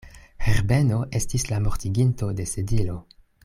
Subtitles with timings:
[0.45, 3.01] Herbeno estis la mortiginto de Sedilo.